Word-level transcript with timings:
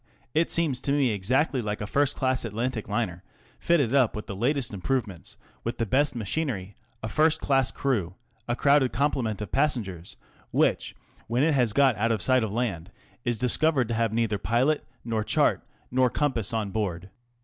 "It 0.41 0.49
seems 0.49 0.81
to 0.81 0.91
me 0.93 1.11
exactly 1.11 1.61
like 1.61 1.79
a 1.79 1.85
first 1.85 2.17
class 2.17 2.43
Atlantic 2.43 2.87
liner, 2.87 3.21
fitted 3.59 3.93
up 3.93 4.15
with 4.15 4.25
the 4.25 4.35
latest 4.35 4.73
improvements, 4.73 5.37
with 5.63 5.77
the 5.77 5.85
best 5.85 6.15
machinery, 6.15 6.75
a 7.03 7.07
first 7.07 7.39
class 7.39 7.69
crew, 7.69 8.15
a 8.47 8.55
crowded 8.55 8.91
complement 8.93 9.41
of 9.43 9.51
passengers, 9.51 10.17
which, 10.49 10.95
when 11.27 11.43
it 11.43 11.53
has 11.53 11.71
got 11.71 11.95
out 11.97 12.11
of 12.11 12.19
sight 12.19 12.43
of 12.43 12.51
land, 12.51 12.91
is 13.25 13.37
discovered 13.37 13.87
to 13.89 13.93
have 13.93 14.11
neither 14.11 14.39
pilot, 14.39 14.83
nor 15.05 15.23
chart, 15.23 15.61
nor 15.91 16.09
compass 16.09 16.51
on 16.51 16.71
board. 16.71 17.11